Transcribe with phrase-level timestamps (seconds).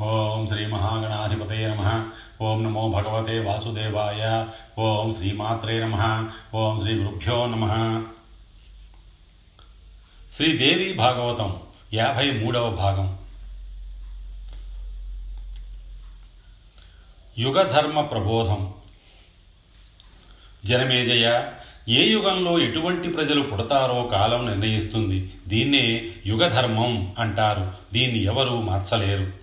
[0.00, 2.10] ఓం శ్రీ మహాగణాధిపతే నమ.
[2.40, 4.46] ఓం నమో భగవతే వాసుదేవాయ.
[4.78, 6.30] ఓం శ్రీమాత్రే నమ.
[6.54, 8.04] ఓం శ్రీ గురుభ్యో నమ.
[10.36, 11.56] శ్రీదేవి భాగవతం
[11.94, 13.18] యాభై మూడవ భాగం.
[17.38, 18.74] యుగధర్మ ప్రబోధం.
[20.64, 21.52] జనమేజయ
[21.88, 25.32] ఏ యుగంలో ఎటువంటి ప్రజలు పుడతారో కాలం నిర్ణయిస్తుంది.
[25.48, 27.72] దీన్నే యుగధర్మం అంటారు.
[27.92, 29.37] దీన్ని ఎవరూ మార్చలేరు.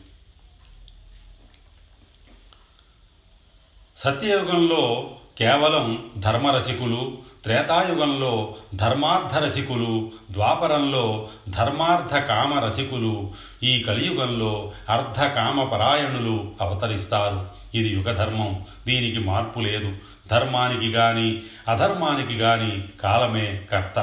[3.98, 17.48] సత్యయుగంలో కేవలం ధర్మరసికులు త్రేతాయుగంలో ధర్మార్థరసికులు ద్వాపరంలో ధర్మార్థకామ రసికులు ఈ కలియుగంలో అర్ధకామపరాయణులు పరాయణులు అవతరిస్తారు.
[17.73, 18.66] ఇది యుగధర్మం.
[18.88, 19.94] దీనికి మార్పు లేదు.
[20.32, 23.99] ధర్మానికి గాని అధర్మానికి గాని కాలమే కర్త.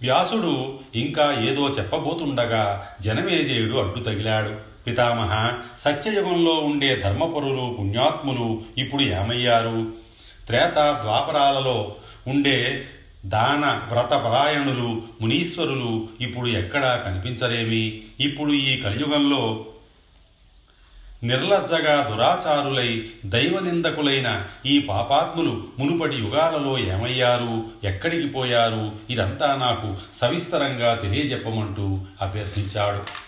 [0.00, 4.67] వ్యాసుడు ఇంకా ఏదో చెప్పబోతుండగా జనమేజయుడు అడ్డు తగిలాడు.
[4.88, 9.92] పితామహ సత్యయుగంలో ఉండే ధర్మపరులు పుణ్యాత్ములు ఇప్పుడు ఏమయ్యారు?
[10.46, 11.94] త్రేత ద్వాపరాలలో
[12.26, 12.84] ఉండే
[13.26, 19.66] దాన వ్రతపరాయణులు మునీశ్వరులు ఇప్పుడు ఎక్కడా కనిపించలేమి ఇప్పుడు ఈ కలియుగంలో
[21.24, 27.64] నిర్లజ్జగా దురాచారులై దైవనిందకులైన ఈ పాపాత్ములు మునుపటి యుగాలలో ఏమయ్యారు?
[27.84, 28.92] ఎక్కడికి పోయారు?
[29.10, 33.27] ఇదంతా నాకు సవిస్తరంగా తెలియజెప్పమంటూ అభ్యర్థించాడు.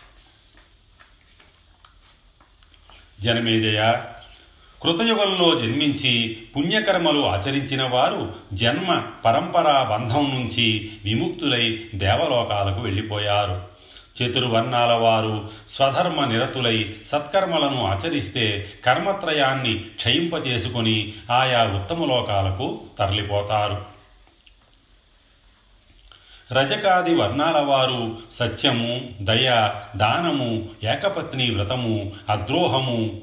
[3.23, 3.95] జనమేజయ.
[4.83, 13.71] కృతయుగంలో జన్మించి పుణ్యకర్మలు ఆచరించిన వారు జన్మ పరంపరా బంధం నుంచి విముక్తులై దేవలోకాలకు వెళ్ళిపోయారు.
[14.23, 23.90] చతుర్వర్ణాల వారు స్వధర్మ నిరతులై సత్కర్మలను ఆచరిస్తే కర్మత్రయాన్ని క్షయింపచేసుకుని ఆయా ఉత్తమ లోకాలకు తరలిపోతారు.
[26.53, 33.21] రజకాది వర్ణాల వారు సత్యము దయ దానము ఏకపత్ని వ్రతము అద్రోహము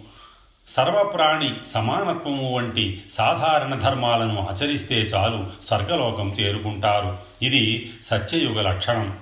[0.70, 7.18] సర్వప్రాణి సమానత్వము వంటి సాధారణ ధర్మాలను ఆచరిస్తే చాలు స్వర్గలోకం చేరుకుంటారు.
[7.42, 9.18] ఇది సత్యయుగ లక్షణం.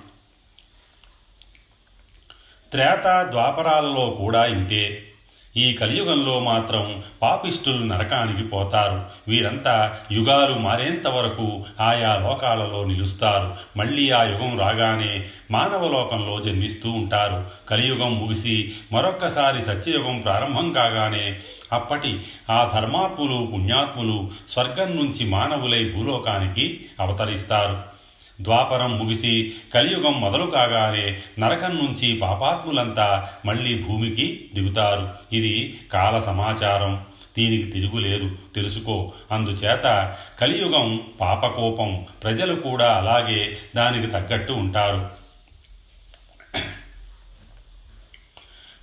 [2.72, 5.12] త్రేత ద్వాపరాలలో కూడా ఇంతే.
[5.56, 9.04] ఈ కలియుగంలో మాత్రం పాపిష్టులు నరకానికి పోతారు.
[9.28, 13.54] వీరంతా యుగాలు మారేంత వరకు ఆయా లోకాలలో నిలుస్తారు.
[13.76, 17.44] మళ్ళీ ఆ యుగం రాగానే మానవ లోకంలో జన్మిస్తూ ఉంటారు.
[17.70, 21.36] కలియుగం ముగిసి మరొక్కసారి సత్యయుగం ప్రారంభం కాగానే
[21.72, 27.95] అప్పటి ఆ ధర్మాత్ములు పుణ్యాత్ములు స్వర్గం నుంచి మానవులై భూలోకానికి అవతరిస్తారు.
[28.40, 35.08] ద్వాపరం ముగిసి కలియుగం మొదలు కాగానే నరకం నుంచి పాపాత్ములంతా మళ్ళీ భూమికి దిగుతారు.
[35.32, 37.04] ఇది కాల సమాచారం.
[37.38, 39.12] దీనికి తిరుగులేదు తెలుసుకో.
[39.32, 42.06] అందుచేత కలియుగం పాపకోపం.
[42.22, 45.10] ప్రజలు కూడా అలాగే దానికి తగ్గట్టు ఉంటారు.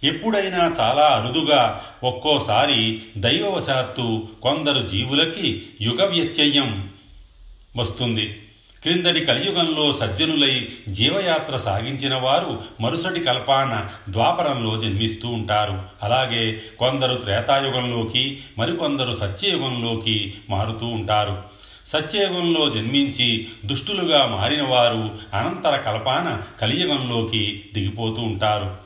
[0.03, 6.89] ఎప్పుడైనా చాలా అరుదుగా ఒక్కోసారి దైవవశాత్తు కొందరు జీవులకి యుగ వ్యత్యయం
[7.77, 8.42] వస్తుంది.
[8.83, 15.81] క్రిందటి కలియుగంలో సజ్జనులై జీవయాత్ర సాగించిన వారు మరుసటి కల్పాన ద్వాపరంలో జన్మిస్తూ ఉంటారు.
[16.03, 21.43] అలాగే కొందరు త్రేతాయుగంలోకి మరికొందరు సత్యయుగంలోకి మారుతూ ఉంటారు.
[21.87, 28.82] సత్యయుగంలో జన్మించి దుష్టులుగా మారిన వారు అనంతర కల్పాన కలియుగంలోకి దిగిపోతూ ఉంటారు.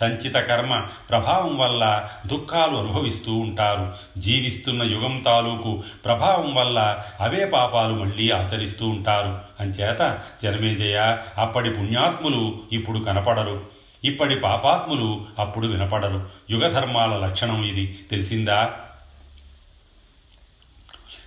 [0.00, 3.92] సంచిత కర్మ ప్రభావం వల్ల దుఃఖాలు అనుభవిస్తూ ఉంటారు.
[4.18, 9.38] జీవిస్తున్న యుగం తాలూకు ప్రభావం వల్ల అవే పాపాలు మళ్ళీ ఆచరిస్తూ ఉంటారు.
[9.60, 13.62] అంచేత జనమేజయ అప్పటి పుణ్యాత్ములు ఇప్పుడు కనపడరు.
[14.04, 16.28] ఇప్పటి పాపాత్ములు అప్పుడు వినపడరు.
[16.50, 17.98] యుగధర్మాల లక్షణం ఇది.
[18.10, 18.72] తెలిసిందా?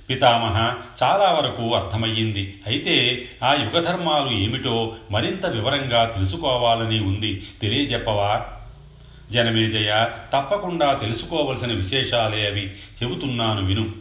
[0.10, 2.62] పితామహ చాలా వరకు అర్థమయ్యింది.
[2.68, 7.48] అయితే ఆ యుగధర్మాలు ఏమిటో మరింత వివరంగా తెలుసుకోవాలని ఉంది.
[7.62, 8.46] తెలియజెప్పవా?
[9.32, 12.68] జనమేజయ తప్పకుండా తెలుసుకోవలసిన విశేషాలే అవి
[13.04, 13.92] చెబుతున్నాను విను.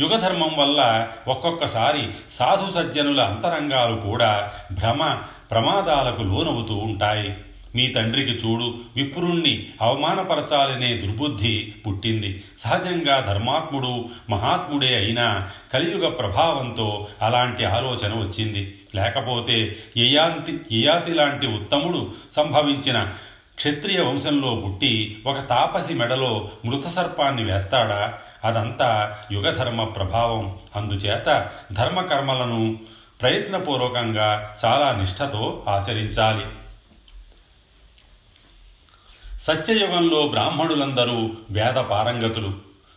[0.00, 5.18] యుగధర్మం వల్ల ఒక్కొక్కసారి సాధు సజ్జనుల అంతరంగాలు కూడా భ్రమ
[5.50, 7.34] ప్రమాదాలకు లోనవుతూ ఉంటాయి.
[7.74, 12.44] మీ తండ్రికి చూడు విప్రుణ్ణి అవమానపరచాలనే దుర్బుద్ధి పుట్టింది.
[12.58, 18.78] సహజంగా ధర్మాత్ముడు మహాత్ముడే అయినా కలియుగ ప్రభావంతో అలాంటి ఆలోచన వచ్చింది.
[18.94, 23.08] లేకపోతే యయాంతి యయాతి లాంటి ఉత్తముడు సంభవించిన
[23.56, 28.18] క్షత్రియ వంశంలో పుట్టి ఒక తాపసి మెడలో మృత సర్పాన్ని వేస్తాడా?
[28.44, 30.58] అదంతా యుగధర్మ ప్రభావం.
[30.76, 32.80] అందుచేత ధర్మకర్మలను
[33.20, 36.46] ప్రయత్నపూర్వకంగా చాలా నిష్ఠతో ఆచరించాలి.
[39.42, 42.48] సత్యయుగంలో బ్రాహ్మణులందరూ వేద పారంగతులు.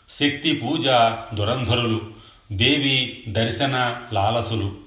[0.09, 0.85] శక్తి పూజ
[1.33, 2.01] దురంధరులు.
[2.51, 4.84] దేవి దర్శన లాలసులు.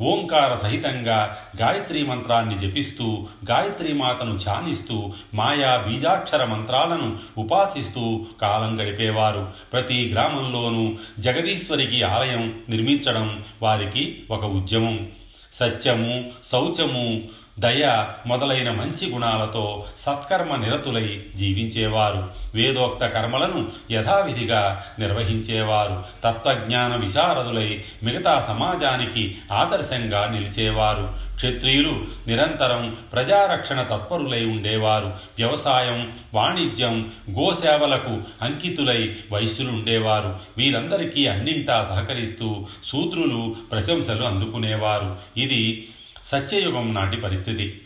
[0.00, 9.48] ఓంకార సహితంగా గాయత్రీ మంత్రాన్ని జపిస్తూ గాయత్రీ మాతను ధ్యానిస్తూ మాయా బీజాక్షర మంత్రాలను ఉపాసిస్తూ కాలం గడిపేవారు.
[9.72, 15.08] ప్రతి గ్రామంలోనూ జగదీశ్వరికి ఆలయం నిర్మించడం వారికి ఒక ఉద్యమం.
[15.52, 17.22] సత్యము శౌచము
[17.58, 22.30] దయ మొదలైన మంచి గుణాలతో సత్కర్మ నిరతులై జీవించేవారు.
[22.54, 26.04] వేదోక్త కర్మలను యథావిధిగా నిర్వహించేవారు.
[26.24, 31.30] తత్వజ్ఞాన విశారదులై మిగతా సమాజానికి ఆదర్శంగా నిలిచేవారు.
[31.34, 35.06] క్షత్రియులు నిరంతరం ప్రజారక్షణ తత్పరులై ఉండేవారు.
[35.38, 45.16] వ్యవసాయం వాణిజ్యం గోసేవలకు అంకితులై వైశ్యులుండేవారు వీరందరికీ అన్నింటా సహకరిస్తూ శూద్రులు ప్రశంసలు అందుకునేవారు.
[45.36, 45.88] ఇది
[46.30, 47.80] సత్యయుగం నాటి పరిస్థితి.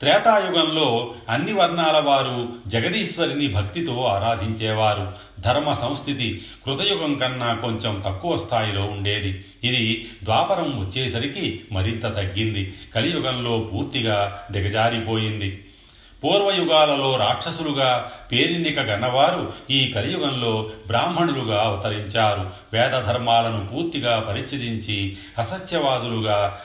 [0.00, 5.12] త్రేతాయుగంలో అన్ని వర్ణాల వారు జగదీశ్వరిని భక్తితో ఆరాధించేవారు.
[5.40, 9.44] ధర్మ సంస్థితి కృతయుగం కన్నా కొంచెం తక్కువ స్థాయిలో ఉండేది.
[9.64, 12.74] ఇది ద్వాపరం వచ్చేసరికి మరింత తగ్గింది.
[12.94, 15.64] కలియుగంలో పూర్తిగా దిగజారిపోయింది.
[16.24, 22.50] పూర్వయుగాలలో రాక్షసులుగా పేరిందిక గన్నవారు ఈ కలియుగంలో బ్రాహ్మణులుగా అవతరించారు.
[22.72, 26.58] వేద ధర్మాలను పూర్తిగా పరిత్యజించి అసత్యవాదులుగా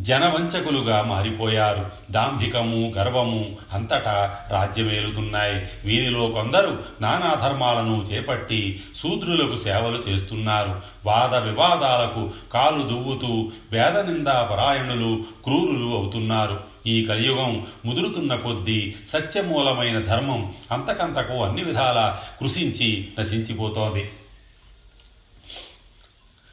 [0.00, 1.90] జనవంచకులుగా మారిపోయారు.
[2.10, 5.68] దాంభికము గర్వము అంతటా రాజ్యమేలుతున్నాయి.
[5.84, 10.80] వీరిలో కొందరు నానా ధర్మాలను చేపట్టి శూద్రులకు సేవలు చేస్తున్నారు.
[11.06, 16.75] వాద వివాదాలకు కాలు దువ్వుతూ వేదనిందా పరాయణులు క్రూరులు అవుతున్నారు.
[16.86, 24.10] ఈ కలియుగం ముదురుతున్న కొద్దీ సత్యమూలమైన ధర్మం అంతకంతకు అన్ని విధాలా కృషించి నశించిపోతోంది.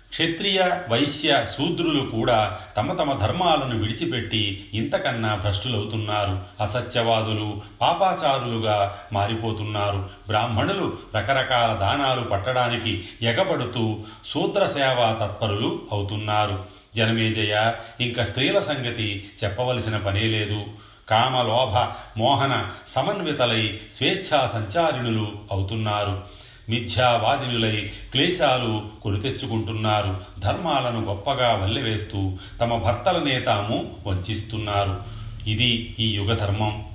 [0.10, 6.40] క్షత్రియ వైశ్య శూద్రులు కూడా తమ తమ ధర్మాలను విడిచిపెట్టి ఇంతకన్నా భ్రష్టులవుతున్నారు.
[6.62, 10.10] అసత్యవాదులు పాపాచారులుగా మారిపోతున్నారు.
[10.28, 13.98] బ్రాహ్మణులు రకరకాల దానాలు పట్టడానికి ఎగబడుతూ
[14.34, 16.73] శూద్ర సేవా తత్పరులు అవుతున్నారు.
[16.98, 20.66] జనమేజయ ఇంకా స్త్రీల సంగతి చెప్పవలసిన పనే లేదు.
[21.10, 21.88] కామలోభ
[22.20, 26.24] మోహన సమన్వితలై స్వేచ్ఛా సంచారిణులు అవుతున్నారు.
[26.70, 30.22] మిథ్యావాదినులై క్లేశాలు కొని తెచ్చుకుంటున్నారు.
[30.40, 35.02] ధర్మాలను గొప్పగా వల్లెవేస్తూ తమ భర్తలనే తాము వంచిస్తున్నారు.
[35.48, 36.86] ఇది ఈ యుగ ధర్మం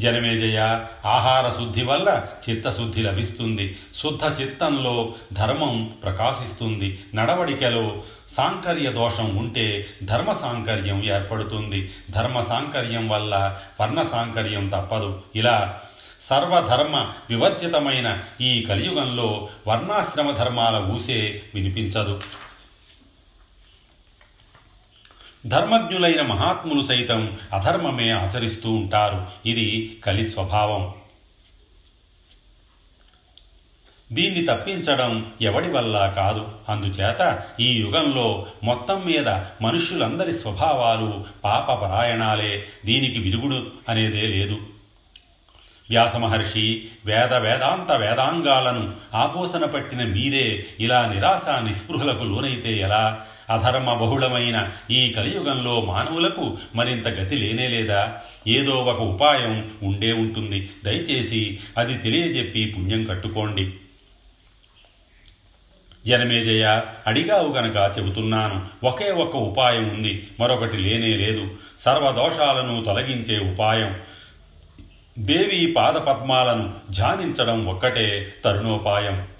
[0.00, 0.58] జనమేజయ
[1.04, 3.76] ఆహార శుద్ధి వల్ల చిత్తశుద్ధి లభిస్తుంది.
[4.02, 7.04] శుద్ధ చిత్తంలో ధర్మం ప్రకాశిస్తుంది.
[7.14, 8.02] నడవడికలో
[8.36, 11.92] సాంకర్య దోషం ఉంటే ధర్మ సాంకర్యం ఏర్పడుతుంది.
[12.10, 15.22] ధర్మ సాంకర్యం వల్ల వర్ణ సాంకర్యం తప్పదు.
[15.36, 15.80] ఇలా
[16.30, 22.20] సర్వధర్మ వివర్జితమైన ఈ కలియుగంలో వర్ణాశ్రమ ధర్మాల ఊసే వినిపించదు.
[25.46, 29.26] ధర్మజ్ఞులైన మహాత్ములు సైతం అధర్మమే ఆచరిస్తూ ఉంటారు.
[29.46, 30.94] ఇది కలి స్వభావం.
[34.12, 36.48] దీన్ని తప్పించడం ఎవడి వల్ల కాదు.
[36.68, 39.28] అందుచేత ఈ యుగంలో మొత్తం మీద
[39.62, 42.66] మనుష్యులందరి స్వభావాలు పాపపరాయణాలే.
[42.84, 44.54] దీనికి విరుగుడు అనేదే లేదు.
[45.90, 53.26] వ్యాసమహర్షి వేద వేదాంత వేదాంగాలను ఆపోసన పట్టిన మీరే ఇలా నిరాశ నిస్పృహలకు లోనైతే ఎలా?
[53.50, 60.70] అధర్మ బహుళమైన ఈ కలియుగంలో మానవులకు మరింత గతి లేనేలేదా ఏదో ఒక ఉపాయం ఉండే ఉంటుంది.
[60.84, 63.74] దయచేసి అది తెలియజెప్పి పుణ్యం కట్టుకోండి.
[66.06, 68.66] జనమేజయ అడిగావు గనక చెబుతున్నాను.
[68.84, 70.28] ఒకే ఒక్క ఉపాయం ఉంది.
[70.40, 71.50] మరొకటి లేనే లేదు.
[71.78, 74.00] సర్వదోషాలను తొలగించే ఉపాయం.
[75.18, 79.33] దేవి పాదపద్మాలను ధ్యానించడం ఒక్కటే తరుణోపాయం.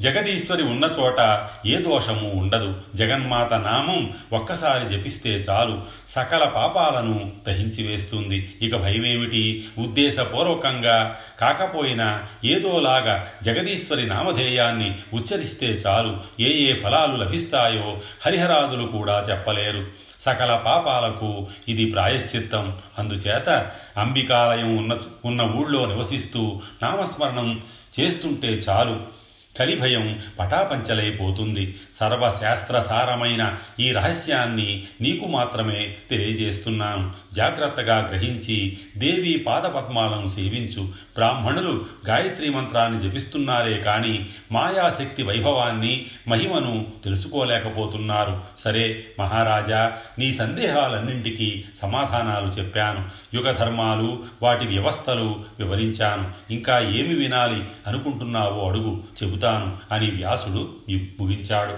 [0.00, 2.74] జగదీశ్వరి ఉన్న చోట ఏ దోషము ఉండదు.
[2.94, 5.82] జగన్మాత నామం ఒక్కసారి జపిస్తే చాలు.
[6.08, 8.58] సకల పాపాలను దహించి వేస్తుంది.
[8.62, 9.68] ఇక భయమేమిటి?
[9.78, 16.20] ఉద్దేశపూర్వకంగా కాకపోయినా ఏదోలాగా జగదీశ్వరి నామధేయాన్ని ఉచ్చరిస్తే చాలు.
[16.40, 19.86] ఏ ఏ ఫలాలు లభిస్తాయో హరిహరాదులు కూడా చెప్పలేరు.
[20.20, 22.76] సకల పాపాలకు ఇది ప్రాయశ్చిత్తం.
[22.98, 27.62] అందుచేత అంబికాలయం ఉన్న ఉన్న ఊళ్ళో నివసిస్తూ నామస్మరణం
[28.00, 29.20] చేస్తుంటే చాలు.
[29.58, 40.82] కలిభయం పటాపంచలైపోతుంది సర్వశాస్త్రసారమైన ఈ రహస్యాన్ని నీకు మాత్రమే తెలియజేస్తున్నాను జాగ్రత్తగా గ్రహించి దేవి పాదపద్మాలను సేవించు.
[40.82, 48.40] బ్రాహ్మణులు గాయత్రి మంత్రాన్ని జపిస్తున్నారే కాని మాయాశక్తి వైభవాన్ని మహిమను తెలుసుకోలేకపోతున్నారు.
[48.64, 53.29] సరే మహారాజా నీ సందేహాలన్నింటికీ సమాధానాలు చెప్పాను.
[53.34, 56.52] యుగ ధర్మాలు వాటి వ్యవస్థలు వివరించాను.
[56.52, 61.72] ఇంకా ఏమి వినాలి అనుకుంటున్నావో అడుగు చెబుతాను అని వ్యాసుడు ముగించాడు.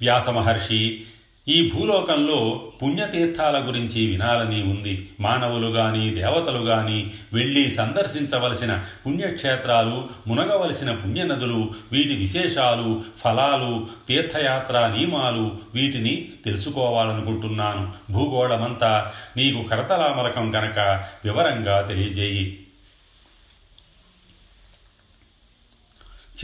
[0.00, 1.06] వ్యాస మహర్షి
[1.48, 5.12] ఈ భూలోకంలో పుణ్యతీర్థాల గురించి వినాలని ఉంది.
[5.20, 16.28] మానవులు గాని దేవతలు గాని వెళ్ళి సందర్శించవలసిన పుణ్యక్షేత్రాలు మునగవలసిన పుణ్యనదులు వీటి విశేషాలు ఫలాలు తీర్థయాత్ర నియమాలు వీటిని
[16.44, 17.92] తెలుసుకోవాలనుకుంటున్నాను.
[18.12, 20.78] భూగోళమంతా నీకు కరతలామలకం కనుక
[21.24, 22.66] వివరంగా తెలియజేయి.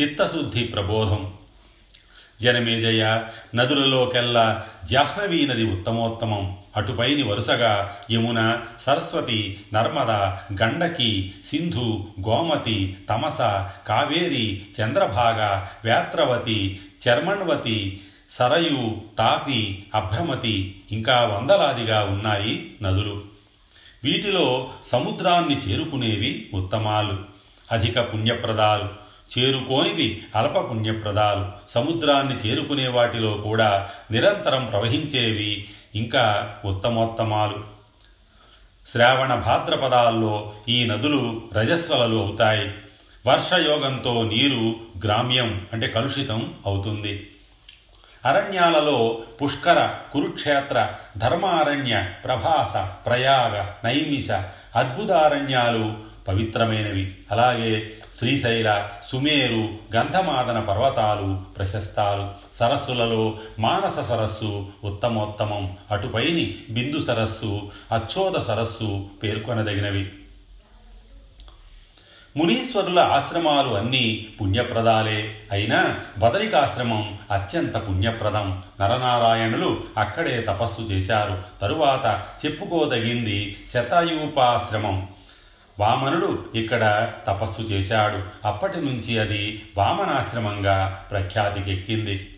[0.01, 1.33] చిత్తశుద్ధి ప్రబోధం.
[2.45, 3.21] జనమేజయ
[3.55, 6.57] నదులలోకెల్లా జాహ్నవీ నది ఉత్తమోత్తమం.
[6.77, 10.11] అటుపైని వరుసగా యమున సరస్వతి నర్మద
[10.63, 13.39] గండకి సింధు గోమతి తమస
[13.89, 23.23] కావేరి చంద్రభాగ వ్యాత్రవతి చర్మణ్వతి సరయు తాపి అభ్రమతి ఇంకా వందలాదిగా ఉన్నాయి నదులు.
[24.05, 27.19] వీటిలో సముద్రాన్ని చేరుకునేవి ఉత్తమాలు
[27.73, 29.04] అధిక పుణ్యప్రదాలు.
[29.39, 37.65] చేరుకోనివి అల్పపుణ్యప్రదాలు సముద్రాన్ని చేరుకునే వాటిలో కూడా నిరంతరం ప్రవహించేవి ఇంకా ఉత్తమోత్తమాలు.
[38.89, 42.75] శ్రావణ భాద్రపదాల్లో ఈ నదులు రజస్వలలు అవుతాయి.
[43.27, 47.31] వర్షయోగంతో నీరు గ్రామ్యం అంటే కలుషితం అవుతుంది.
[48.25, 54.31] అరణ్యాలలో పుష్కర కురుక్షేత్ర ధర్మారణ్య ప్రభాస ప్రయాగ నైమిష
[54.77, 55.97] అద్భుతారణ్యాలు
[56.29, 57.15] పవిత్రమైనవి.
[57.33, 62.57] అలాగే శ్రీశైల సుమేరు గంధమాదన పర్వతాలు ప్రశస్తాలు.
[62.57, 65.77] సరస్సులలో మానస సరస్సు ఉత్తమోత్తమం.
[65.91, 70.13] అటుపైని బిందు సరస్సు అచ్చోద సరస్సు పేర్కొనదగినవి.
[72.37, 75.37] మునీశ్వరుల ఆశ్రమాలు అన్నీ పుణ్యప్రదాలే.
[75.53, 78.63] అయినా బదరికాశ్రమం అత్యంత పుణ్యప్రదం.
[78.81, 81.43] నరనారాయణులు అక్కడే తపస్సు చేశారు.
[81.63, 85.09] తరువాత చెప్పుకోదగింది శతయూపాశ్రమం.
[85.81, 88.47] వామనుడు ఇక్కడ తపస్సు చేశాడు.
[88.47, 92.31] అప్పటి నుంచి అది వామనాశ్రమంగా ప్రఖ్యాతికెక్కింది.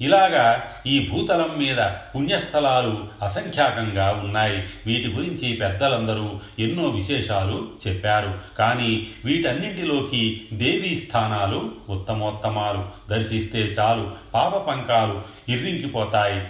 [0.00, 1.76] ఇలాగా ఈ భూతలం మీద
[2.14, 4.66] పుణ్యస్థలాలు అసంఖ్యాకంగా ఉన్నాయి.
[4.86, 8.38] వీటి గురించి పెద్దలందరూ ఎన్నో విశేషాలు చెప్పారు.
[8.58, 12.84] కానీ వీటన్నింటిలోకి దేవీ స్థానాలు ఉత్తమోత్తమాలు.
[13.10, 16.48] దర్శిస్తే చాలు పాపపంకాలు ఇర్రింకిపోతాయి.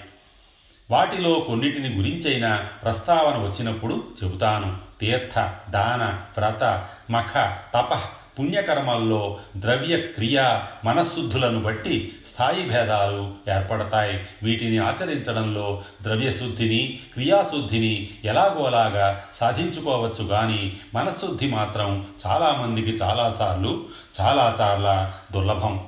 [0.90, 4.84] వాటిలో కొన్నిటిని గురించైనా ప్రస్తావన వచ్చినప్పుడు చెబుతాను.
[5.01, 5.39] తీర్థ
[5.71, 7.33] దాన వ్రత మఖ
[7.75, 7.99] తప
[8.39, 14.27] పుణ్యకర్మల్లో ద్రవ్య క్రియ మనశుద్ధులను బట్టి స్థాయి భేదాలు ఏర్పడతాయి.
[14.43, 23.85] వీటిని ఆచరించడంలో ద్రవ్యశుద్ధిని క్రియాశుద్ధిని ఎలాగోలాగా సాధించుకోవచ్చు కానీ మనశుద్ధి మాత్రం చాలామందికి చాలాసార్లు
[24.21, 25.81] చాలా చాలా దుర్లభం.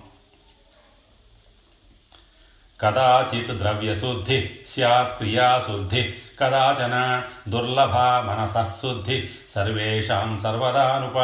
[2.80, 11.18] కదాచిత్ ద్రవ్యశుద్ధి స్యాత్ క్రియాశుద్ధి కదాచన దుర్లభా మనసశుద్ధి సర్వేషాం సర్వదానుప.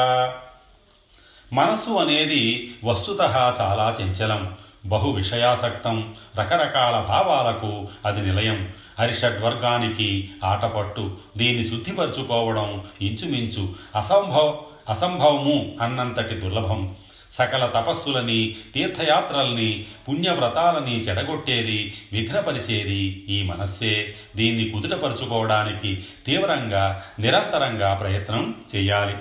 [1.55, 3.21] మనస్సు అనేది వస్తుత
[3.61, 4.57] చాలా చంచలం
[4.87, 8.73] బహు విషయాసక్తం రకరకాల భావాలకు అది నిలయం.
[8.99, 16.97] హరిషడ్వర్గానికి ఆటపట్టు దీన్ని శుద్ధిపరచుకోవడం ఇంచుమించు అసంభవ అసంభవము అన్నంతటి దుర్లభం.
[17.33, 24.15] సకల తపస్సులని తీర్థయాత్రల్ని పుణ్యవ్రతాలని చెడగొట్టేది విఘ్నపరిచేది ఈ మనస్సే.
[24.37, 29.15] దీన్ని కుదుటపరుచుకోవడానికి తీవ్రంగా నిరంతరంగా ప్రయత్నం చేయాలి.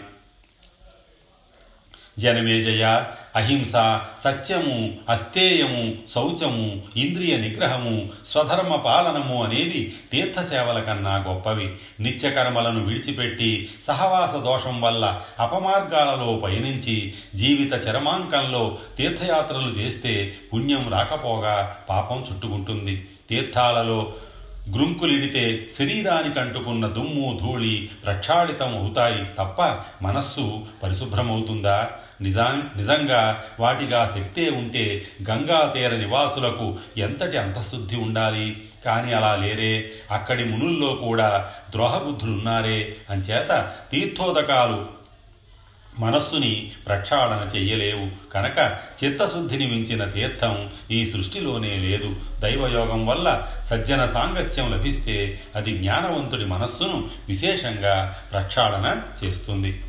[2.19, 3.03] జనమేజయ
[3.35, 3.71] అహింస
[4.23, 11.69] సత్యము అస్థేయము శౌచము ఇంద్రియ నిగ్రహము స్వధర్మ పాలనము అనేవి తీర్థసేవల కన్నా గొప్పవి.
[11.99, 23.07] నిత్యకర్మలను విడిచిపెట్టి సహవాస దోషం వల్ల అపమార్గాలలో పయనించి జీవిత చరమాంకంలో తీర్థయాత్రలు చేస్తే పుణ్యం రాకపోగా పాపం చుట్టుకుంటుంది.
[23.29, 24.13] తీర్థాలలో
[24.69, 31.89] గ్రుంకులిడితే శరీరానికి అంటుకున్న దుమ్ము ధూళి ప్రక్షాళితం అవుతాయి తప్ప మనస్సు పరిశుభ్రమవుతుందా?
[32.21, 38.61] నిజా నిజంగా వాటిగా శక్తే ఉంటే గంగా తీర నివాసులకు ఎంతటి అంతఃశుద్ధి ఉండాలి?
[38.85, 42.95] కానీ అలా లేరే అక్కడి మునుల్లో కూడా ద్రోహబుద్ధులున్నారే.
[43.09, 45.00] అంచేత తీర్థోదకాలు
[45.99, 48.31] మనస్సుని ప్రక్షాళన చెయ్యలేవు.
[48.33, 52.15] కనుక చిత్తశుద్ధిని మించిన తీర్థం ఈ సృష్టిలోనే లేదు.
[52.39, 59.81] దైవయోగం వల్ల సజ్జన సాంగత్యం లభిస్తే అది జ్ఞానవంతుడి మనస్సును విశేషంగా ప్రక్షాళన చేస్తుంది.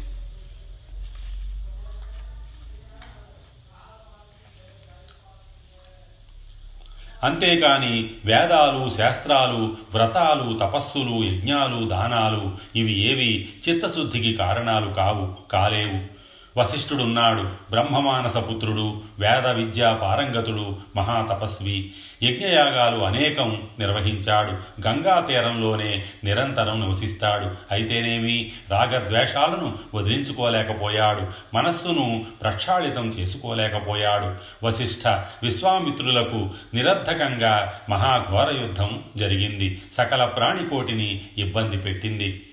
[7.24, 16.21] అంతేకాని వేదాలు శాస్త్రాలు వ్రతాలు తపస్సులు యజ్ఞాలు దానాలు ఇవి ఏవి చిత్తశుద్ధికి కారణాలు కావు కాలేవు.
[16.56, 21.92] వశిష్ఠుడున్నాడు బ్రహ్మమానసపుత్రుడు వేద విద్యా పారంగతుడు మహాతపస్వి.
[22.22, 24.52] యజ్ఞయాగాలు అనేకం నిర్వహించాడు
[24.88, 27.50] గంగా తీరంలోనే నిరంతరం నివసిస్తాడు.
[27.70, 28.52] అయితేనేమి?
[28.70, 31.22] రాగద్వేషాలను వదిలించుకోలేకపోయాడు
[31.54, 34.34] మనస్సును ప్రక్షాళితం చేసుకోలేకపోయాడు.
[34.66, 35.08] వశిష్ఠ
[35.42, 39.82] విశ్వామిత్రులకు నిరర్ధకంగా మహాఘోర యుద్ధం జరిగింది.
[39.92, 42.48] సకల ప్రాణికోటిని ఇబ్బంది పెట్టింది.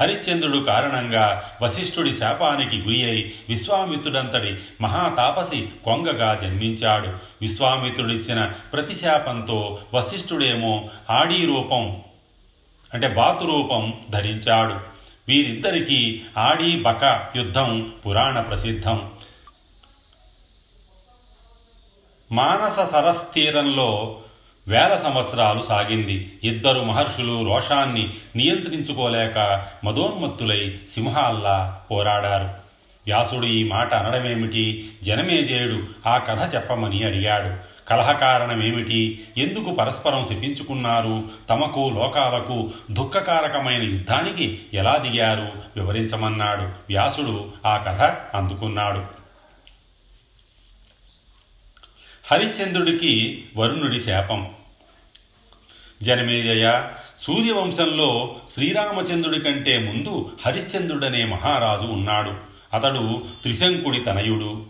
[0.00, 7.08] హరిశ్చంద్రుడు కారణంగా వశిష్ఠుడి శాపానికి గురి అయి విశ్వామిత్రుడంతటి మహాతాపసి కొంగగా జన్మించాడు.
[7.42, 12.02] విశ్వామిత్రుడిచ్చిన ప్రతిశాపంతో వశిష్ఠుడేమో ఆడీ రూపం
[12.94, 14.74] అంటే బాతు రూపం ధరించాడు.
[15.28, 19.10] వీరిద్దరికీ ఆడీ బక యుద్ధం పురాణ ప్రసిద్ధం.
[22.32, 24.20] మానస సరస్తీరంలో
[24.68, 26.32] వేల సంవత్సరాలు సాగింది.
[26.44, 32.44] ఇద్దరు మహర్షులు రోషాన్ని నియంత్రించుకోలేక మదోన్మత్తులై సింహాల్లా పోరాడారు.
[33.06, 34.90] వ్యాసుడు ఈ మాట అనడమేమిటి?
[35.02, 37.72] జనమేజేయుడు ఆ కథ చెప్పమని అడిగాడు.
[37.88, 39.24] కలహకారణమేమిటి?
[39.38, 41.24] ఎందుకు పరస్పరం శపించుకున్నారు?
[41.50, 45.80] తమకు లోకాలకు దుఃఖకారకమైన యుద్ధానికి ఎలా దిగారు?
[45.80, 46.62] వివరించమన్నాడు.
[46.62, 49.21] వ్యాసుడు ఆ కథ అందుకున్నాడు.
[52.32, 54.50] హరిశ్చంద్రుడికి వరుణుడి శాపం.
[56.02, 56.88] జనమేజయ
[57.22, 62.34] సూర్యవంశంలో శ్రీరామచంద్రుడి కంటే ముందు హరిశ్చంద్రుడనే మహారాజు ఉన్నాడు.
[62.74, 64.66] అతడు త్రిశంకుడి తనయుడు.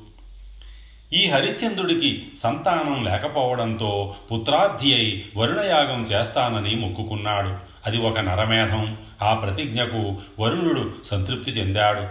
[1.12, 7.56] ఈ హరిశ్చంద్రుడికి సంతానం లేకపోవడంతో పుత్రార్థి అయి వరుణయాగం చేస్తానని మొక్కుకున్నాడు.
[7.86, 8.96] అది ఒక నరమేధం.
[9.22, 12.02] ఆ ప్రతిజ్ఞకు వరుణుడు సంతృప్తి చెందాడు.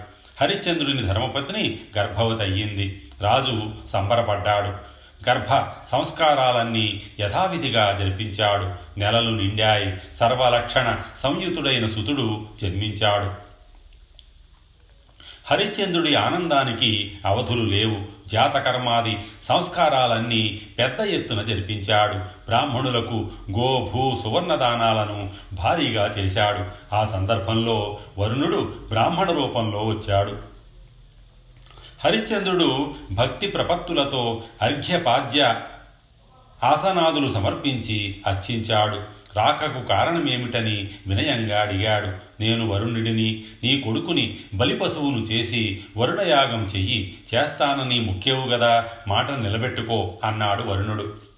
[0.41, 4.90] హరిశ్చంద్రుని ధర్మపత్ని గర్భవతి అయ్యింది రాజు సంబరపడ్డాడు.
[5.29, 8.99] గర్భ సంస్కారాలన్నీ యథావిధిగా జరిపించాడు.
[8.99, 9.97] నెలలు నిండాయి.
[10.19, 13.51] సర్వలక్షణ సంయుతుడైన సుతుడు జన్మించాడు.
[15.45, 18.29] హరిశ్చంద్రుడి ఆనందానికి అవధులు లేవు.
[18.29, 22.13] జాతకర్మాది సంస్కారాలన్నీ పెద్ద ఎత్తున జరిపించాడు.
[22.13, 26.65] బ్రాహ్మణులకు గో భూ సువర్ణదానాలను భారీగా చేశాడు.
[26.95, 30.51] ఆ సందర్భంలో వరుణుడు బ్రాహ్మణ రూపంలో వచ్చాడు.
[32.05, 35.61] హరిశ్చంద్రుడు భక్తి ప్రపత్తులతో అర్ఘ్యపాద్య
[36.63, 42.07] ఆసనాదులు సమర్పించి అర్చించాడు రాకకు కారణమేమిటని వినయంగా అడిగాడు.
[42.43, 51.30] నేను వరుణుడిని నీ కొడుకుని బలిపశువును చేసి వరుణయాగం చెయ్యి చేస్తానని ముఖ్యవు గదా మాట నిలబెట్టుకో అన్నాడు వరుణుడు.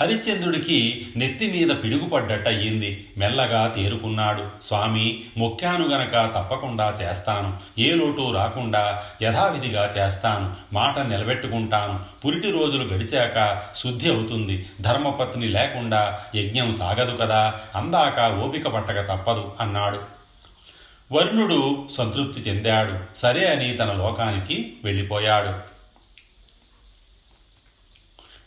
[0.00, 4.48] హరిశ్చంద్రుడికి నెత్తి మీద పిడుగుపడ్డట్టయింది మెల్లగా తేరుకున్నాడు.
[4.66, 7.58] స్వామి మొక్కాను గనక తప్పకుండా చేస్తాను.
[7.78, 10.56] ఏ లోటు రాకుండా యథావిధిగా చేస్తాను.
[10.72, 12.04] మాట నిలబెట్టుకుంటాను.
[12.24, 14.66] పురిటి రోజులు గడిచాక శుద్ధి అవుతుంది.
[14.80, 17.60] ధర్మపత్ని లేకుండా యజ్ఞం సాగదు కదా.
[17.76, 20.00] అందాక ఓపిక పట్టక తప్పదు అన్నాడు.
[21.12, 23.18] వరుణుడు సంతృప్తి చెందాడు.
[23.18, 25.80] సరే అని తన లోకానికి వెళ్ళిపోయాడు.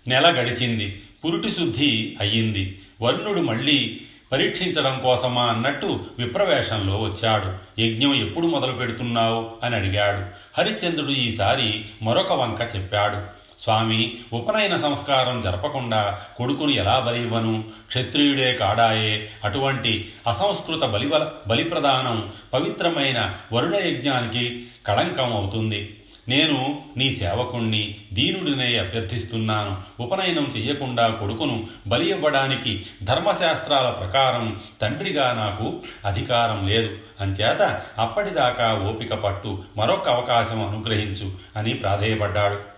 [0.09, 1.03] నెల గడిచింది.
[1.25, 2.81] పురుటి శుద్ధి అయ్యింది.
[3.01, 7.81] వరుణుడు మళ్ళీ పరీక్షించడం కోసమా అన్నట్టు విప్రవేషంలో వచ్చాడు.
[7.81, 9.51] యజ్ఞం ఎప్పుడు మొదలు పెడుతున్నావు?
[9.63, 10.25] అని అడిగాడు.
[10.61, 13.43] హరిశ్చంద్రుడు ఈసారి మరొక వంక చెప్పాడు.
[13.63, 17.63] స్వామి ఉపనయన సంస్కారం జరపకుండా కొడుకును ఎలా బలివ్వను?
[17.87, 19.29] క్షత్రియుడే కాడాయే.
[19.43, 25.97] అటువంటి అసంస్కృత బలివల బలిప్రదానం పవిత్రమైన వరుణ యజ్ఞానికి కళంకం అవుతుంది.
[26.29, 29.77] నేను నీ సేవకుణ్ణి దీనుడినే అభ్యర్థిస్తున్నాను.
[29.99, 36.97] ఉపనయనం చెయ్యకుండా కొడుకును బలి ఇవ్వడానికి ధర్మశాస్త్రాల ప్రకారం తండ్రిగా నాకు అధికారం లేదు.
[37.21, 42.72] అంచేత అప్పటిదాకా ఓపిక పట్టు మరొక అవకాశం అనుగ్రహించు అని ప్రాధేయపడ్డాడు.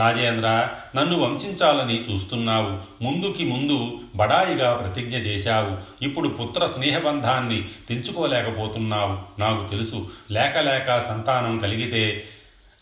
[0.00, 3.04] రాజేంద్ర నన్ను వంశించాలని చూస్తున్నావు.
[3.04, 6.04] ముందుకి ముందు బడాయిగా ప్రతిజ్ఞ చేశావు.
[6.04, 9.40] ఇప్పుడు పుత్ర స్నేహబంధాన్ని తెంచుకోలేకపోతున్నావు.
[9.40, 12.24] నాకు తెలుసు లేక లేక సంతానం కలిగితే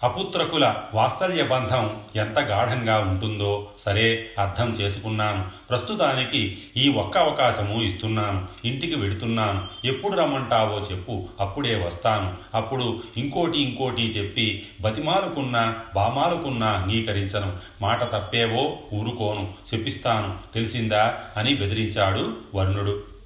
[0.03, 5.45] అపుత్రకుల వాత్సల్య బంధం ఎంత గాఢంగా ఉంటుందో సరే అర్థం చేసుకున్నాను.
[5.71, 8.47] ప్రస్తుతానికి ఈ ఒక్క అవకాశము ఇస్తున్నాను.
[8.65, 9.87] ఇంటికి వెడుతున్నాను.
[9.87, 12.35] ఎప్పుడు రమ్మంటావో చెప్పు అప్పుడే వస్తాను.
[12.55, 17.57] అప్పుడు ఇంకోటి ఇంకోటి చెప్పి బతిమాలుకున్నా బామాలుకున్నా అంగీకరించను.
[17.83, 19.55] మాట తప్పేవో ఊరుకోను.
[19.75, 20.37] చెప్పిస్తాను.
[20.55, 23.18] తెలిసిందా అని బెదిరించాడు వర్ణుడు.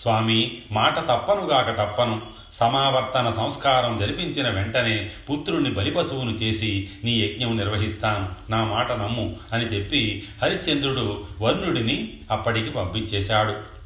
[0.00, 2.22] స్వామి మాట తప్పనుగాక తప్పను.
[2.52, 8.50] సమావర్తన సంస్కారం జరిపించిన వెంటనే పుత్రుణ్ణి బలిపశువును చేసి నీ యజ్ఞం నిర్వహిస్తాను.
[8.50, 13.79] నా మాట నమ్ము అని చెప్పి హరిశ్చంద్రుడు వర్ణుడిని అప్పటికి పంపించేశాడు.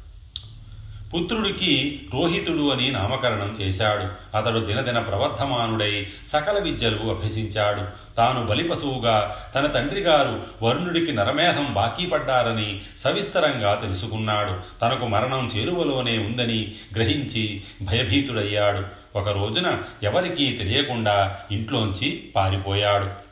[1.13, 4.37] పుత్రుడికి రోహితుడు అని నామకరణం చేశాడు.
[4.37, 8.15] అతడు దినదిన ప్రవర్ధమానుడై సకల విద్యలు అభ్యసించాడు.
[8.15, 14.79] తాను బలిపశువుగా తన తండ్రి గారు వరుణుడికి నరమేధం బాకీ పడ్డారని సవిస్తరంగా తెలుసుకున్నాడు.
[14.81, 18.83] తనకు మరణం చేరువలోనే ఉందని గ్రహించి భయభీతుడయ్యాడు.
[19.17, 23.24] ఒక రోజున ఎవరికీ తెలియకుండా ఇంట్లోంచి పారిపోయాడు.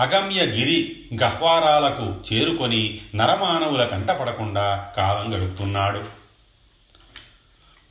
[0.00, 6.04] అగమ్య గిరి గహ్వారాలకు చేరుకొని నరమానవుల కంటపడకుండా కాలం గడుపుతున్నాడు.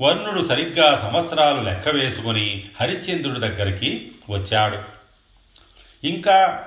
[0.01, 4.77] వర్ణుడు సరిగ్గా సంవత్సరాలు లెక్క వేసుకుని హరిశ్చంద్రుడి దగ్గరికి వచ్చాడు.
[6.03, 6.65] ఇంకా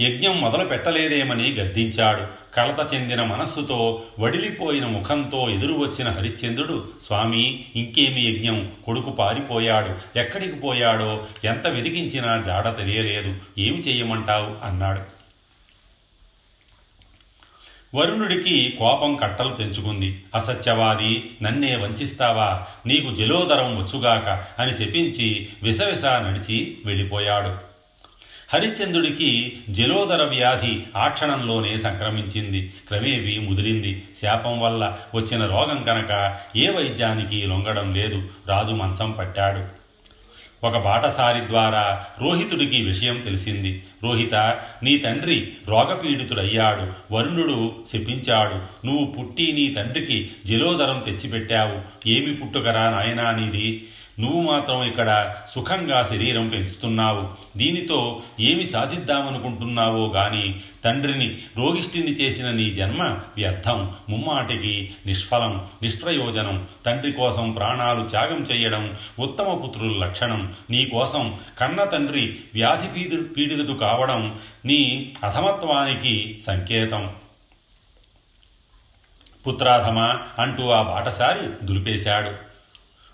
[0.00, 2.40] యజ్ఞం మొదలు పెట్టలేదేమని గద్దించాడు.
[2.54, 8.72] కలత చెందిన మనస్సుతో వడిలిపోయిన ముఖంతో ఎదురు వచ్చిన హరిశ్చంద్రుడు స్వామి ఇంకేమి యజ్ఞం?
[8.84, 10.18] కొడుకు పారిపోయాడు.
[10.18, 11.26] ఎక్కడికి పోయాడో?
[11.44, 13.36] ఎంత వెదిగించినా జాడ తెలియలేదు.
[13.58, 14.66] ఏమి చేయమంటావు?
[14.66, 15.20] అన్నాడు.
[17.94, 20.24] వరుణుడికి కోపం కట్టలు తెంచుకుంది.
[20.34, 22.66] అసత్యవాది నన్నే వంచిస్తావా?
[22.86, 27.69] నీకు జలోదరం వచ్చుగాక అని శపించి విసవిస నడిచి వెళ్ళిపోయాడు.
[28.54, 32.72] హరిశ్చంద్రుడికి జలోదర వ్యాధి ఆ క్షణంలోనే సంక్రమించింది.
[32.88, 34.02] క్రమేపీ ముదిరింది.
[34.22, 38.28] శాపం వల్ల వచ్చిన రోగం కనుక ఏ వైద్యానికి లొంగడం లేదు.
[38.48, 39.80] రాజు మంచం పట్టాడు.
[40.66, 43.82] ఒక బాటసారి ద్వారా రోహితుడికి విషయం తెలిసింది.
[44.02, 44.34] రోహిత
[44.82, 47.14] నీ తండ్రి రోగపీడితుడయ్యాడు.
[47.14, 48.86] వరుణుడు శపించాడు.
[48.86, 52.08] నువ్వు పుట్టి నీ తండ్రికి జలోదరం తెచ్చిపెట్టావు.
[52.08, 53.88] ఏమి పుట్టుకరా నాయనా నీది?
[54.20, 57.28] నువ్వు మాత్రం ఇక్కడ సుఖంగా శరీరం పెంచుతున్నావు.
[57.58, 63.02] దీనితో ఏమి సాధిద్దామనుకుంటున్నావో గాని తండ్రిని రోగిష్టిని చేసిన నీ జన్మ
[63.36, 63.92] వ్యర్థం.
[64.08, 66.66] ముమ్మాటికి నిష్ఫలం నిష్ప్రయోజనం.
[66.86, 70.54] తండ్రి కోసం ప్రాణాలు త్యాగం చేయడం ఉత్తమ పుత్రుల లక్షణం.
[70.70, 77.14] నీ కోసం కన్న తండ్రి వ్యాధి పీడి పీడితుడు కావడం నీ అధమత్వానికి సంకేతం.
[79.46, 79.98] పుత్రాధమ
[80.38, 82.49] అంటూ ఆ బాటసారి దులిపేశాడు.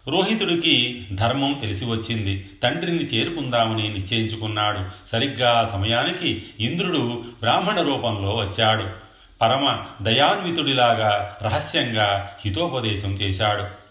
[0.09, 2.51] రోహితుడికి ధర్మం తెలిసి వచ్చింది.
[2.63, 5.09] తండ్రిని చేరుకుందామని నిశ్చయించుకున్నాడు.
[5.09, 8.87] సరిగ్గా ఆ సమయానికి ఇంద్రుడు బ్రాహ్మణ రూపంలో వచ్చాడు.
[9.41, 13.86] పరమ దయాన్వితుడిలాగా రహస్యంగా హితోపదేశం చేశాడు.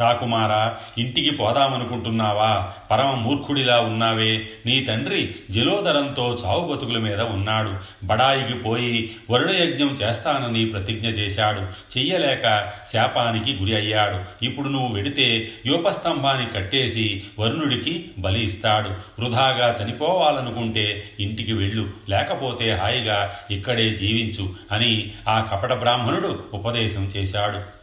[0.00, 2.72] రాకుమారా ఇంటికి పోదామనుకుంటున్నావా?
[2.90, 4.48] పరమ మూర్ఖుడిలా ఉన్నావే.
[4.66, 7.74] నీ తండ్రి జలోదరంతో చావు బతుకుల మీద ఉన్నాడు.
[8.04, 11.60] బడాయికి పోయి వరుణయజ్ఞం చేస్తానని ప్రతిజ్ఞ చేశాడు.
[11.98, 14.44] చెయ్యలేక శాపానికి గురి అయ్యాడు.
[14.44, 18.88] ఇప్పుడు నువ్వు వెడితే యూపస్తంభాన్ని కట్టేసి వరుణుడికి బలి ఇస్తాడు.
[19.22, 21.90] వృధాగా చనిపోవాలనుకుంటే ఇంటికి వెళ్ళు.
[22.08, 27.77] లేకపోతే హాయిగా ఇక్కడే జీవించు అని ఆ కపట బ్రాహ్మణుడు ఉపదేశం చేశాడు.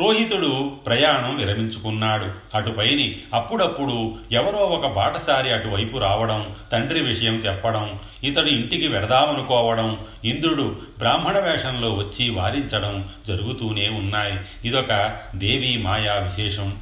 [0.00, 2.30] రోహితుడు ప్రయాణం విరమించుకున్నాడు.
[2.54, 11.38] అటుపైని అప్పుడప్పుడు ఎవరో ఒక బాటసారి అటువైపు రావడం తండ్రి విషయం చెప్పడం ఇతడు ఇంటికి వెడదామనుకోవడం ఇంద్రుడు బ్రాహ్మణ
[11.38, 14.40] వేషంలో వచ్చి వారించడం జరుగుతూనే ఉన్నాయి.
[14.64, 16.76] ఇదొక దేవీ మాయా విశేషం.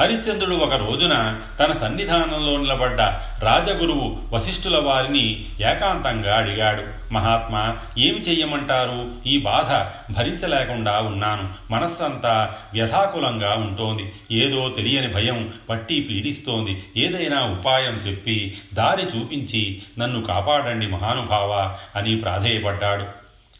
[0.00, 3.00] హరిశ్చంద్రుడు ఒక రోజున తన సన్నిధానంలో నిలబడ్డ
[3.44, 7.14] రాజగురువు వశిష్ఠుల వారిని ఏకాంతంగా అడిగాడు.
[7.14, 9.10] మహాత్మా ఏమి చెయ్యమంటారు?
[9.26, 9.70] ఈ బాధ
[10.12, 11.72] భరించలేకుండా ఉన్నాను.
[11.72, 14.12] మనస్సంతా వ్యథాకులంగా ఉంటోంది.
[14.32, 16.84] ఏదో తెలియని భయం పట్టి పీడిస్తోంది.
[16.96, 23.04] ఏదైనా ఉపాయం చెప్పి దారి చూపించి నన్ను కాపాడండి మహానుభావ అని ప్రాధేయపడ్డాడు.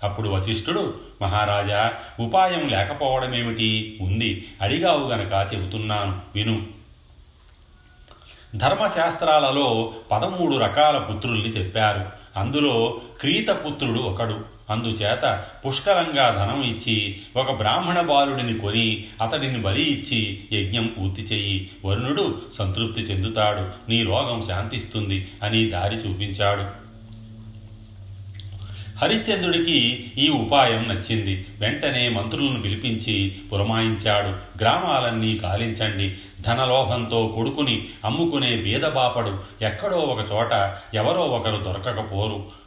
[0.04, 3.98] అప్పుడు వశిష్ఠుడు మహారాజా ఉపాయం లేకపోవడమేమిటి?
[4.00, 4.48] ఉంది.
[4.62, 6.18] అడిగావు గనక చెబుతున్నాను.
[6.34, 6.66] విను.
[8.56, 12.26] ధర్మశాస్త్రాలలో పదమూడు రకాల పుత్రుల్ని చెప్పారు.
[12.36, 14.56] అందులో క్రీతపుత్రుడు ఒకడు.
[14.70, 21.70] అందుచేత పుష్కలంగా ధనం ఇచ్చి ఒక బ్రాహ్మణ బాలుడిని కొని అతడిని బలి ఇచ్చి యజ్ఞం పూర్తి చెయ్యి.
[21.84, 23.90] వరుణుడు సంతృప్తి చెందుతాడు.
[23.90, 26.85] నీ రోగం శాంతిస్తుంది అని దారి చూపించాడు.
[29.02, 31.46] హరిశ్చంద్రుడికి ఈ ఉపాయం నచ్చింది.
[31.58, 34.28] వెంటనే మంత్రులను పిలిపించి పురమాయించాడు.
[34.62, 42.65] గ్రామాలన్నీ గాలించండి ధనలోభంతో కొడుకుని అమ్ముకునే బీదబాపడు ఎక్కడో ఒక చోట ఎవరో ఒకరు దొరకకపోరు.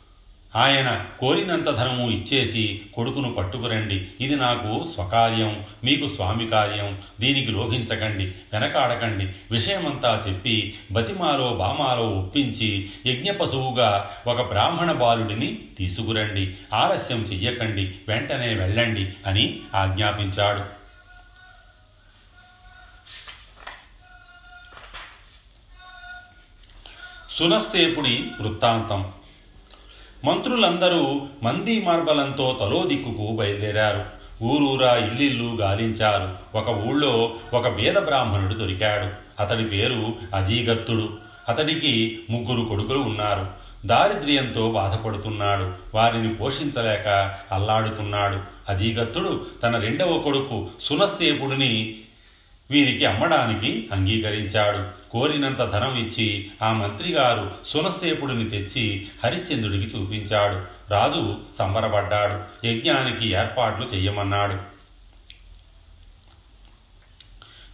[0.55, 4.07] ఆయన కోరినంత ధనము ఇచ్చేసి కొడుకును పట్టుకురండి.
[4.21, 7.01] ఇది నాకు స్వకార్యం మీకు స్వామి కార్యం.
[7.19, 9.25] దీనికి లోహించకండి వెనకాడకండి.
[9.51, 16.55] విషయమంతా చెప్పి బతిమాలో బామాలో ఒప్పించి యజ్ఞ పశువుగా ఒక బ్రాహ్మణ బాలుడిని తీసుకురండి.
[16.73, 20.79] ఆలస్యం చెయ్యకండి వెంటనే వెళ్ళండి అని ఆజ్ఞాపించాడు.
[27.39, 29.11] సునస్సేపుడి వృత్తాంతం.
[30.25, 34.19] మంత్రులందరూ మందీ మార్బలంతో తలో దిక్కుకు బయలుదేరారు.
[34.43, 36.57] ఊరూరా ఇల్లిల్లు గాలించారు.
[36.57, 39.07] ఒక ఊళ్ళో ఒక వేద బ్రాహ్మణుడు దొరికాడు.
[39.41, 41.09] అతడి పేరు అజీగత్తుడు.
[41.49, 43.47] అతడికి ముగ్గురు కొడుకులు ఉన్నారు.
[43.85, 45.71] దారిద్ర్యంతో బాధపడుతున్నాడు.
[45.95, 48.39] వారిని పోషించలేక అల్లాడుతున్నాడు.
[48.69, 51.95] అజీగత్తుడు తన రెండవ కొడుకు సునస్సేపుడిని
[52.71, 55.11] వీరికి అమ్మడానికి అంగీకరించాడు.
[55.11, 60.65] కోరినంత ధనం ఇచ్చి ఆ మంత్రిగారు సునస్సేపుడిని తెచ్చి హరిశ్చంద్రుడికి చూపించాడు.
[60.93, 62.67] రాజు సంబరపడ్డాడు.
[62.67, 64.79] యజ్ఞానికి ఏర్పాట్లు చెయ్యమన్నాడు.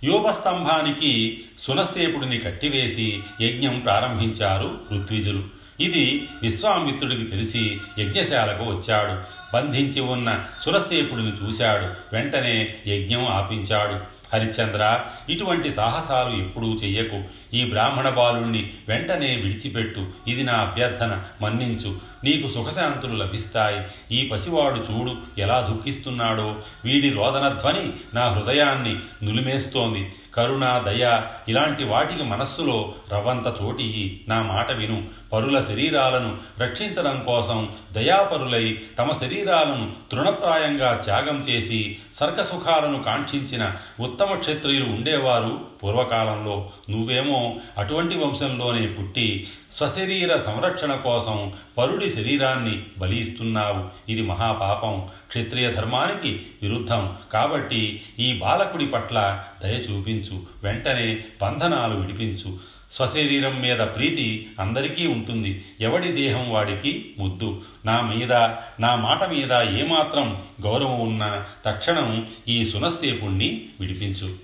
[0.05, 5.43] యోపస్తంభానికి సునసేపుడిని కట్టివేసి యజ్ఞం ప్రారంభించారు ఋత్విజులు.
[5.79, 9.45] ఇది విశ్వామిత్రుడికి తెలిసి యజ్ఞశాలకు వచ్చాడు.
[9.53, 12.15] బంధించి ఉన్న సురసేపుడిని చూశాడు.
[12.15, 14.14] వెంటనే యజ్ఞం ఆపించాడు.
[14.33, 17.23] హరిశ్చంద్ర ఇటువంటి సాహసాలు ఎప్పుడూ చెయ్యకు.
[17.53, 20.07] ఈ బ్రాహ్మణ బాలుణ్ణి వెంటనే విడిచిపెట్టు.
[20.27, 21.23] ఇది నా అభ్యర్థన.
[21.41, 21.97] మన్నించు.
[22.23, 23.81] నీకు సుఖశాంతులు లభిస్తాయి.
[24.19, 26.55] ఈ పసివాడు చూడు ఎలా దుఃఖిస్తున్నాడో.
[26.85, 30.13] వీడి రోదన ధ్వని నా హృదయాన్ని నులిమేస్తోంది.
[30.35, 35.03] కరుణ దయ ఇలాంటి వాటికి మనస్సులో రవ్వంత చోటి నా మాట విను.
[35.33, 45.59] పరుల శరీరాలను రక్షించడం కోసం దయాపరులై తమ శరీరాలను తృణప్రాయంగా త్యాగం చేసి సర్గసుఖాలను కాంక్షించిన ఉత్తమ క్షత్రియులు ఉండేవారు
[45.83, 46.69] పూర్వకాలంలో.
[46.89, 54.11] నువ్వేమో అటువంటి వంశంలోనే పుట్టి స్వశరీర సంరక్షణ కోసం పరుడి శరీరాన్ని బలిస్తున్నావు.
[54.11, 55.07] ఇది మహాపాపం.
[55.27, 57.15] క్షత్రియ ధర్మానికి విరుద్ధం.
[57.33, 60.41] కాబట్టి ఈ బాలకుడి పట్ల దయ చూపించు.
[60.63, 62.75] వెంటనే బంధనాలు విడిపించు.
[62.91, 65.65] స్వశరీరం మీద ప్రీతి అందరికీ ఉంటుంది.
[65.81, 67.61] ఎవడి దేహం వాడికి ముద్దు.
[67.85, 68.33] నా మీద
[68.79, 74.35] నా మాట మీద ఏమాత్రం గౌరవం ఉన్నా తక్షణం ఈ సునస్సేపుణ్ణి విడిపించు.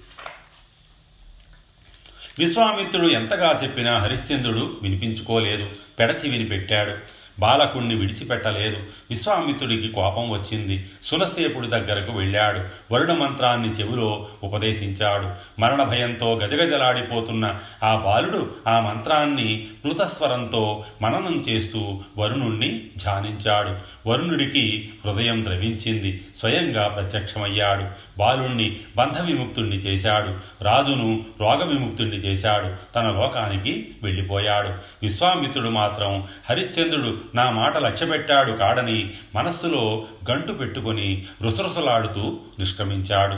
[2.39, 5.69] విశ్వామిత్రుడు ఎంతగా చెప్పినా హరిశ్చంద్రుడు వినిపించుకోలేదు.
[5.99, 8.77] పెడచి వినిపెట్టాడు బాలకుణ్ణి విడిచిపెట్టలేదు.
[9.09, 10.89] విశ్వామిత్రుడికి కోపం వచ్చింది.
[11.03, 12.61] సులసేపుడి దగ్గరకు వెళ్ళాడు.
[12.93, 15.31] వరుణ మంత్రాన్ని చెవిలో ఉపదేశించాడు.
[15.61, 23.75] మరణ భయంతో గజగజలాడిపోతున్న ఆ బాలుడు ఆ మంత్రాన్ని ప్లుతస్వరంతో మననం చేస్తూ వరుణుణ్ణి ధ్యానించాడు.
[24.09, 26.25] వరుణుడికి హృదయం ద్రవించింది.
[26.39, 27.85] స్వయంగా ప్రత్యక్షమయ్యాడు.
[28.17, 30.63] బాలుణ్ణి బంధ విముక్తుణ్ణి చేశాడు.
[30.63, 32.93] రాజును రోగ విముక్తుణ్ణి చేశాడు.
[32.95, 34.69] తన లోకానికి వెళ్ళిపోయాడు.
[35.03, 43.35] విశ్వామిత్రుడు మాత్రం హరిశ్చంద్రుడు నా మాట లక్ష్యపెట్టాడు కాడని మనస్సులో గంటు పెట్టుకొని రుసరుసలాడుతూ నిష్క్రమించాడు.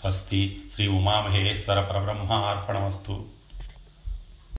[0.00, 3.24] స్వస్తి శ్రీ ఉమామహేశ్వర పరబ్రహ్మ అర్పణమస్తు